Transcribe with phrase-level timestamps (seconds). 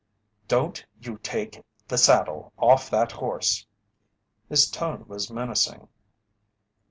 [0.47, 3.67] "Don't you take the saddle off that horse!"
[4.49, 5.89] His tone was menacing.